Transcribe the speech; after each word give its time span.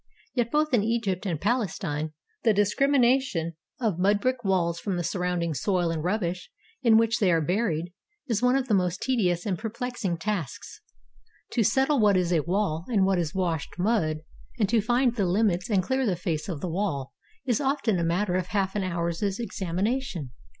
Yet 0.33 0.49
both 0.51 0.73
in 0.73 0.81
Egypt 0.83 1.27
and 1.27 1.39
Palestine 1.39 2.13
the 2.41 2.55
discrimination 2.55 3.53
of 3.79 3.99
mud 3.99 4.19
brick 4.19 4.37
EGYPT 4.37 4.45
walls 4.45 4.79
from 4.79 4.95
the 4.97 5.03
surrounding 5.03 5.53
soil 5.53 5.91
and 5.91 6.03
rubbish 6.03 6.49
in 6.81 6.97
which 6.97 7.19
they 7.19 7.31
are 7.31 7.39
buried, 7.39 7.93
is 8.25 8.41
one 8.41 8.55
of 8.55 8.67
the 8.67 8.73
most 8.73 9.03
tedious 9.03 9.45
and 9.45 9.59
perplex 9.59 10.03
ing 10.03 10.17
tasks. 10.17 10.81
To 11.51 11.63
settle 11.63 11.99
what 11.99 12.17
is 12.17 12.33
a 12.33 12.39
wall 12.39 12.85
and 12.87 13.05
what 13.05 13.19
is 13.19 13.35
washed 13.35 13.77
mud, 13.77 14.21
and 14.57 14.67
to 14.69 14.81
find 14.81 15.15
the 15.15 15.27
limits 15.27 15.69
and 15.69 15.83
clear 15.83 16.07
the 16.07 16.15
face 16.15 16.49
of 16.49 16.61
the 16.61 16.67
wall, 16.69 17.13
is 17.45 17.61
often 17.61 17.99
a 17.99 18.03
matter 18.03 18.33
of 18.33 18.47
half 18.47 18.75
an 18.75 18.81
hour's 18.83 19.21
examination. 19.39 20.31